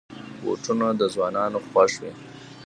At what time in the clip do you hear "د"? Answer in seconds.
0.99-1.01